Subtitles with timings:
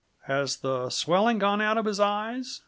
[0.23, 2.59] "Has the swelling gone out of his eyes?"